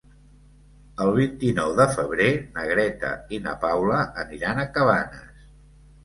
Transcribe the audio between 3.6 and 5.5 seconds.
Paula aniran a Cabanes.